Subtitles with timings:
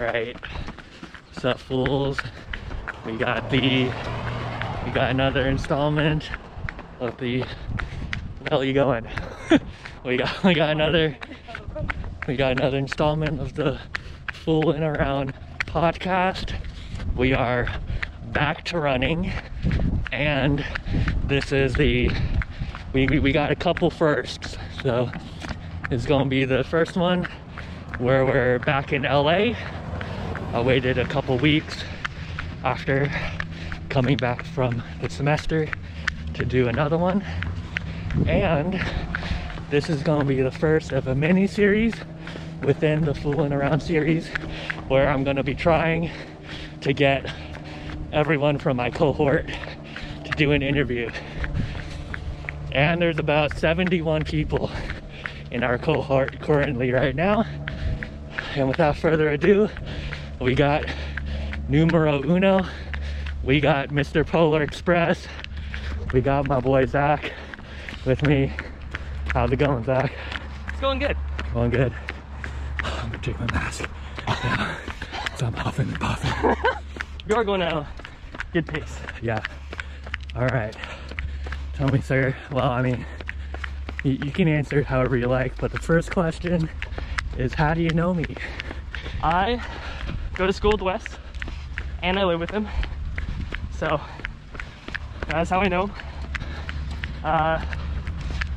[0.00, 0.36] Right.
[1.28, 2.18] What's up, fools?
[3.06, 3.60] We got the
[4.84, 6.30] we got another installment
[6.98, 7.48] of the where
[8.42, 9.06] the hell are you going?
[10.04, 11.16] we got we got another
[12.26, 13.78] we got another installment of the
[14.32, 16.56] Fooling Around podcast.
[17.14, 17.68] We are
[18.32, 19.30] back to running
[20.10, 20.64] and
[21.28, 22.10] this is the
[22.92, 25.08] we, we got a couple firsts so
[25.92, 27.28] it's gonna be the first one
[27.98, 29.54] where we're back in LA
[30.54, 31.82] I waited a couple weeks
[32.62, 33.10] after
[33.88, 35.68] coming back from the semester
[36.34, 37.24] to do another one.
[38.28, 38.80] And
[39.70, 41.96] this is going to be the first of a mini series
[42.62, 44.28] within the fooling around series
[44.86, 46.12] where I'm going to be trying
[46.82, 47.28] to get
[48.12, 49.48] everyone from my cohort
[50.24, 51.10] to do an interview.
[52.70, 54.70] And there's about 71 people
[55.50, 57.44] in our cohort currently right now.
[58.54, 59.68] And without further ado
[60.40, 60.84] we got
[61.68, 62.66] numero uno.
[63.42, 65.26] We got mr polar express.
[66.12, 67.32] We got my boy zach
[68.06, 68.52] with me.
[69.32, 70.12] How's it going zach?
[70.68, 71.16] It's going good.
[71.52, 71.92] going good.
[72.82, 73.88] I'm gonna take my mask.
[74.26, 74.76] Yeah.
[75.36, 76.54] so i'm huffing and puffing.
[77.26, 77.86] You are going at
[78.52, 78.98] good pace.
[79.22, 79.42] yeah.
[80.36, 80.76] All right.
[81.72, 82.36] Tell me sir.
[82.52, 83.06] Well i mean
[84.04, 86.68] you, you can answer however you like but the first question
[87.38, 88.26] is how do you know me?
[89.22, 89.62] I
[90.34, 91.04] go to school with Wes,
[92.02, 92.68] and I live with him.
[93.78, 94.00] So
[95.28, 95.90] that's how I know.
[97.22, 97.62] Uh,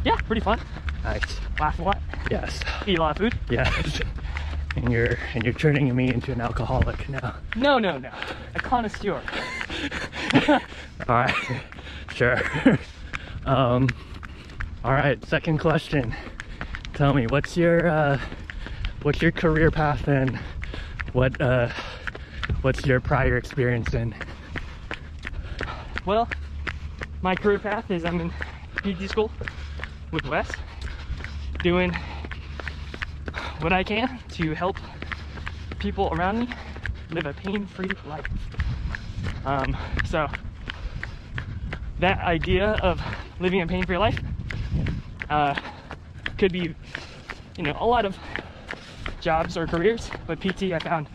[0.03, 0.59] yeah, pretty fun.
[1.03, 3.33] nice Laugh a lot, yes eat a lot of food.
[3.49, 4.01] yes
[4.75, 8.11] and you're and you're turning me into an alcoholic now No, no, no.
[8.55, 9.21] A connoisseur.
[10.49, 10.59] all
[11.07, 11.33] right
[12.13, 12.41] sure
[13.45, 13.87] um
[14.83, 16.13] all right second question
[16.93, 18.19] tell me what's your uh
[19.03, 20.37] what's your career path and
[21.13, 21.69] what uh
[22.61, 24.13] what's your prior experience in
[26.05, 26.29] Well,
[27.21, 28.31] my career path is I'm in
[28.81, 29.31] PT school
[30.11, 30.49] with Wes,
[31.61, 31.93] doing
[33.59, 34.77] what I can to help
[35.79, 36.49] people around me
[37.11, 38.29] live a pain-free life.
[39.45, 39.75] Um,
[40.05, 40.27] so
[41.99, 43.01] that idea of
[43.39, 44.19] living a pain-free life
[45.29, 45.55] uh,
[46.37, 46.75] could be,
[47.57, 48.17] you know, a lot of
[49.27, 51.07] jobs or careers, but PT I found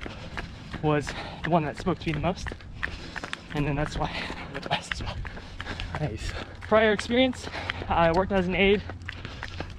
[0.83, 1.09] was
[1.45, 2.49] the one that spoke to me the most,
[3.55, 4.11] and then that's why
[4.47, 5.17] I'm with Wes as well
[6.03, 6.33] nice
[6.73, 7.47] prior experience,
[7.89, 8.83] I worked as an aide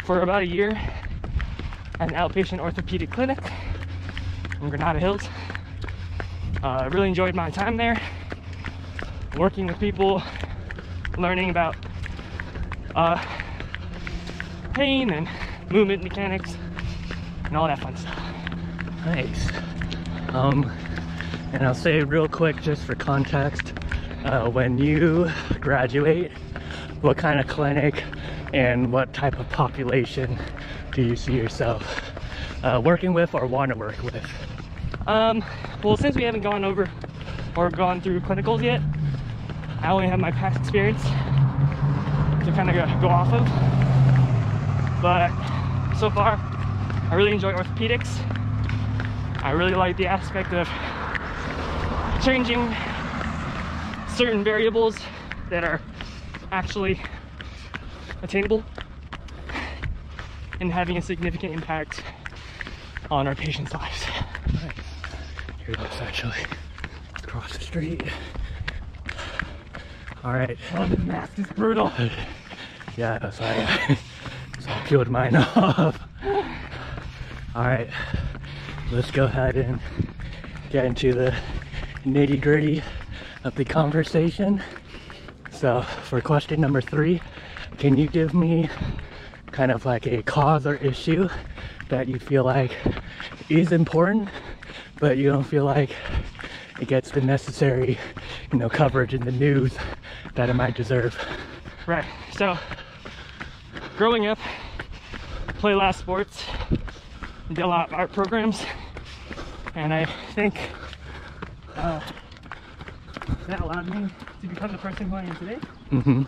[0.06, 0.70] for about a year
[2.00, 3.40] at an outpatient orthopedic clinic
[4.62, 5.28] in Granada Hills.
[6.62, 8.00] Uh, really enjoyed my time there,
[9.36, 10.22] working with people,
[11.18, 11.76] learning about
[12.96, 13.20] uh,
[14.74, 15.28] pain and
[15.70, 16.56] movement mechanics
[17.46, 18.23] and all that fun stuff.
[19.06, 19.50] Nice.
[20.30, 20.72] Um,
[21.52, 23.74] and I'll say real quick, just for context,
[24.24, 26.32] uh, when you graduate,
[27.02, 28.04] what kind of clinic
[28.54, 30.40] and what type of population
[30.94, 32.14] do you see yourself
[32.64, 34.26] uh, working with or want to work with?
[35.06, 35.44] Um,
[35.84, 36.90] well, since we haven't gone over
[37.58, 38.82] or gone through clinicals yet,
[39.82, 43.44] I only have my past experience to kind of go, go off of.
[45.02, 45.30] But
[45.98, 46.40] so far,
[47.12, 48.08] I really enjoy orthopedics.
[49.44, 50.70] I really like the aspect of
[52.24, 52.74] changing
[54.16, 54.98] certain variables
[55.50, 55.82] that are
[56.54, 57.02] actually
[58.22, 58.64] attainable
[60.62, 62.02] and having a significant impact
[63.12, 64.04] on our patients' lives.
[65.66, 66.40] Here let's actually
[67.28, 68.02] cross the street.
[70.24, 70.58] All right.
[70.76, 71.92] Oh, the mask is brutal.
[72.96, 73.98] Yeah, so I,
[74.60, 76.00] so I peeled mine off.
[77.56, 77.90] All right,
[78.92, 79.80] let's go ahead and
[80.70, 81.36] get into the
[82.06, 82.84] nitty gritty
[83.44, 84.62] of the conversation.
[85.52, 87.22] So, for question number three,
[87.78, 88.70] can you give me
[89.52, 91.30] kind of like a cause or issue
[91.90, 92.76] that you feel like
[93.50, 94.30] is important,
[95.00, 95.96] but you don't feel like
[96.80, 97.98] it gets the necessary,
[98.52, 99.76] you know, coverage in the news
[100.36, 101.18] that it might deserve?
[101.86, 102.06] Right.
[102.36, 102.58] So,
[103.98, 104.40] growing up,
[105.60, 106.44] play a lot of sports,
[107.54, 108.66] did a lot of art programs,
[109.76, 110.58] and I think
[111.76, 112.02] uh,
[113.48, 114.10] that allowed me
[114.42, 115.60] to become the person who I am today.
[115.92, 116.24] Mm-hmm.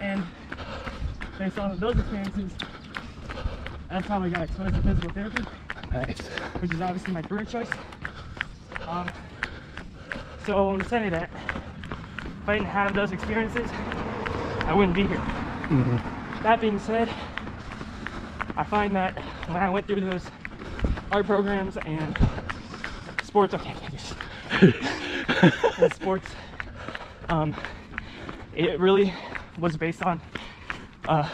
[0.00, 0.24] And
[1.38, 2.50] based on those experiences,
[3.88, 5.44] that's how I got exposed to physical therapy,
[5.92, 6.20] Nice.
[6.60, 7.70] which is obviously my career choice.
[8.88, 9.08] Um,
[10.46, 11.30] so I'm saying that
[12.42, 13.70] if I didn't have those experiences,
[14.64, 15.16] I wouldn't be here.
[15.16, 16.42] Mm-hmm.
[16.42, 17.08] That being said,
[18.56, 19.16] I find that
[19.48, 20.24] when I went through those
[21.10, 22.14] art programs and
[23.22, 25.78] sports, okay, I can't do this.
[25.78, 26.34] in sports,
[27.28, 27.54] um,
[28.54, 29.12] it really
[29.58, 30.20] was based on
[31.06, 31.28] uh,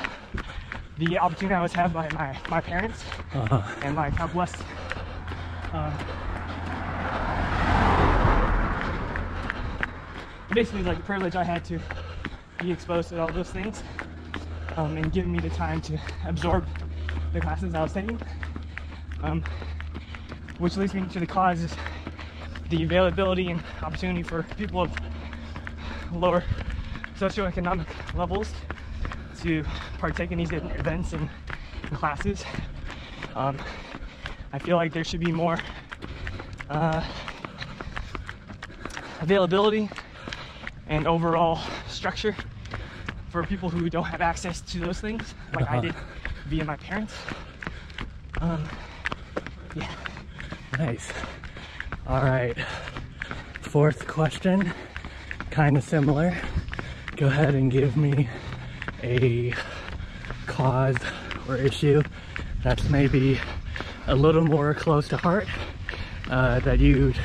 [0.98, 3.04] the opportunity I was had by my, my parents
[3.34, 3.62] Uh-huh.
[3.82, 4.56] and like how blessed
[5.72, 5.92] um,
[10.52, 11.78] basically like the privilege I had to
[12.60, 13.82] be exposed to all those things
[14.76, 16.66] um, and giving me the time to absorb
[17.32, 18.20] the classes I was taking.
[19.22, 19.44] Um,
[20.58, 21.74] which leads me to the cause is
[22.70, 24.92] the availability and opportunity for people of
[26.12, 26.42] lower
[27.18, 27.86] socioeconomic
[28.16, 28.52] levels
[29.40, 29.64] to
[29.98, 31.28] partake in these events and,
[31.88, 32.44] and classes.
[33.36, 33.58] Um,
[34.52, 35.58] I feel like there should be more
[36.68, 37.02] uh,
[39.20, 39.88] availability
[40.88, 42.36] and overall structure
[43.30, 45.80] for people who don't have access to those things, like I Uh-huh.
[45.80, 45.94] did
[46.46, 47.14] via my parents.
[48.40, 48.68] Um,
[49.74, 49.90] yeah.
[50.78, 51.12] Nice.
[52.06, 52.56] All right.
[53.60, 54.72] Fourth question,
[55.50, 56.34] kind of similar.
[57.16, 58.28] Go ahead and give me
[59.02, 59.52] a
[60.46, 60.96] cause
[61.46, 62.02] or issue
[62.62, 63.38] that's maybe
[64.06, 65.46] a little more close to heart
[66.30, 67.16] uh, that you'd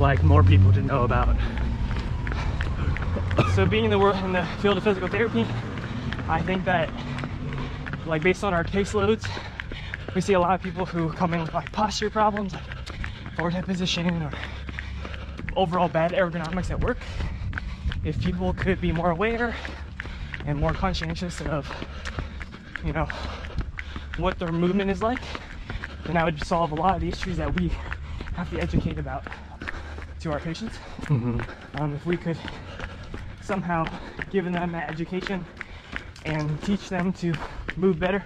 [0.00, 1.36] like more people to know about.
[3.54, 5.46] So being in the world in the field of physical therapy,
[6.28, 6.90] I think that
[8.06, 9.28] like based on our caseloads,
[10.14, 12.62] we see a lot of people who come in with like posture problems, like
[13.34, 14.30] forward head position or
[15.56, 16.98] overall bad ergonomics at work.
[18.04, 19.54] If people could be more aware
[20.46, 21.70] and more conscientious of,
[22.84, 23.08] you know,
[24.16, 25.20] what their movement is like,
[26.06, 27.70] then that would solve a lot of the issues that we
[28.34, 29.24] have to educate about
[30.20, 30.78] to our patients.
[31.06, 31.44] Mhm.
[31.74, 32.38] Um, if we could
[33.40, 33.88] somehow
[34.30, 35.44] give them that education
[36.24, 37.34] and teach them to
[37.76, 38.24] move better,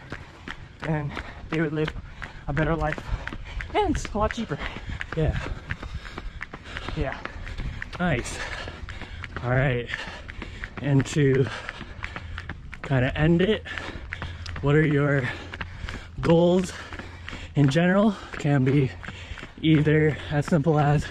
[0.82, 1.12] then
[1.52, 1.90] they would live
[2.48, 2.98] a better life.
[3.74, 4.58] And it's a lot cheaper.
[5.16, 5.38] Yeah,
[6.96, 7.16] Yeah.
[8.00, 8.38] nice.
[9.44, 9.86] All right.
[10.80, 11.46] And to
[12.80, 13.64] kind of end it,
[14.62, 15.28] what are your
[16.22, 16.72] goals
[17.54, 18.16] in general?
[18.38, 18.90] Can be
[19.60, 21.04] either as simple as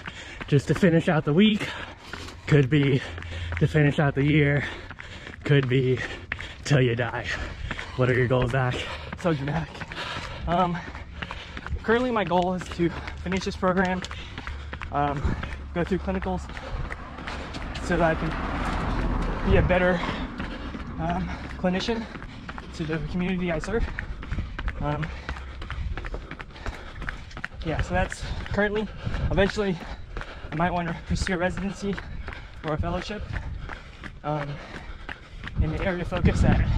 [0.48, 1.68] just to finish out the week,
[2.48, 3.00] could be
[3.60, 4.64] to finish out the year,
[5.44, 6.00] could be
[6.64, 7.26] till you die.
[7.96, 8.74] What are your goals, Zach?
[9.20, 9.81] So dramatic.
[10.48, 10.76] Um,
[11.84, 12.90] currently, my goal is to
[13.22, 14.02] finish this program,
[14.90, 15.36] um,
[15.72, 16.42] go through clinicals,
[17.84, 20.00] so that I can be a better
[20.98, 21.28] um,
[21.58, 22.04] clinician
[22.74, 23.84] to the community I serve.
[24.80, 25.06] Um,
[27.64, 28.20] yeah, so that's
[28.52, 28.88] currently.
[29.30, 29.78] Eventually,
[30.50, 31.94] I might want to pursue a residency
[32.64, 33.22] or a fellowship
[34.24, 34.48] um,
[35.58, 36.68] in an area of focus that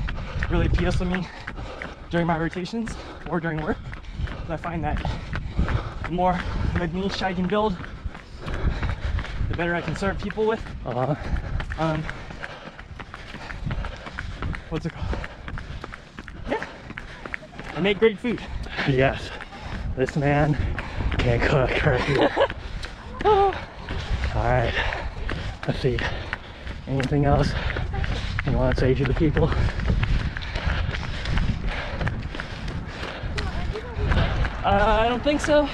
[0.51, 1.27] really appeals to me
[2.11, 2.95] during my rotations
[3.29, 3.77] or during work.
[4.49, 4.99] I find that
[6.03, 6.39] the more
[6.75, 7.77] of a niche I can build,
[9.49, 10.63] the better I can serve people with.
[10.85, 11.17] Uh, -huh.
[11.79, 12.03] Um,
[14.71, 15.19] what's it called?
[16.49, 16.67] Yeah,
[17.75, 18.41] and make great food.
[18.89, 19.31] yes,
[19.97, 20.57] this man
[21.19, 22.31] can't cook right here.
[24.35, 24.75] All right,
[25.67, 25.99] let's see.
[26.87, 27.55] Anything else
[28.47, 29.51] you want to say to the people?
[34.65, 35.69] Uh, I don't think so.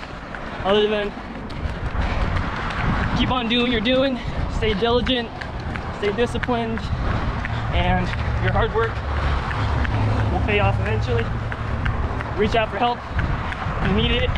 [0.65, 1.13] Other than
[3.17, 4.19] keep on doing what you're doing,
[4.57, 5.29] stay diligent,
[5.99, 6.81] stay disciplined,
[7.73, 8.07] and
[8.43, 8.91] your hard work
[10.33, 11.23] will pay off eventually.
[12.37, 12.99] Reach out for help
[13.85, 14.31] if you need it.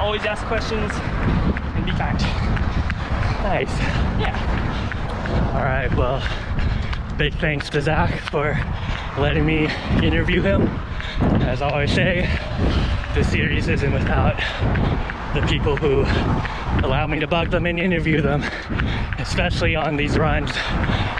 [0.00, 0.90] Always ask questions
[1.74, 2.18] and be kind.
[3.42, 3.78] Nice.
[4.18, 5.52] Yeah.
[5.54, 6.22] All right, well,
[7.18, 8.58] big thanks to Zach for
[9.18, 9.68] letting me
[10.02, 10.62] interview him.
[11.42, 12.26] As I always say,
[13.14, 14.36] this series isn't without
[15.34, 16.02] the people who
[16.86, 18.42] allow me to bug them and interview them,
[19.18, 20.54] especially on these runs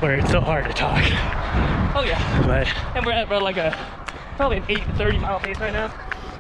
[0.00, 1.02] where it's so hard to talk.
[1.94, 2.46] Oh yeah.
[2.46, 3.76] But And we're at about like a
[4.36, 5.92] probably an 8 30 mile pace right now.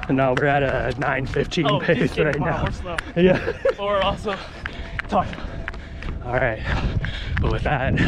[0.08, 2.64] No, we're at a 9:15 Oh, pace right Wow, now.
[2.64, 2.96] we're slow.
[3.16, 3.52] Yeah.
[3.64, 4.36] But we're also
[5.08, 5.34] talking.
[6.30, 6.62] All right.
[7.40, 7.98] But with that,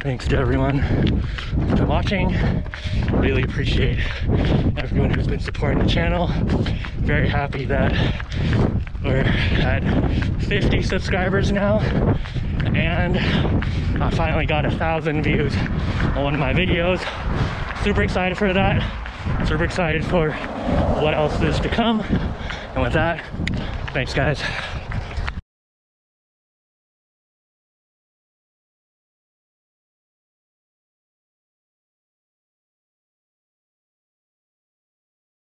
[0.00, 0.80] thanks to everyone
[1.76, 2.36] for watching.
[3.14, 3.98] Really appreciate
[4.76, 6.28] everyone who's been supporting the channel.
[6.98, 7.92] Very happy that
[9.02, 9.82] we're at
[10.44, 11.80] 50 subscribers now.
[12.76, 13.18] And
[14.00, 15.52] I finally got a thousand views
[16.14, 17.00] on one of my videos.
[17.82, 19.48] Super excited for that.
[19.48, 22.02] Super excited for what else is to come.
[22.02, 23.24] And with that,
[23.92, 24.40] thanks guys.